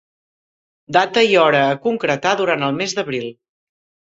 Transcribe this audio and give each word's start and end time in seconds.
Data 0.97 1.23
i 1.33 1.37
hora 1.41 1.59
a 1.67 1.75
concretar 1.83 2.33
durant 2.41 2.67
el 2.71 2.81
mes 2.81 2.97
d'abril. 2.99 3.31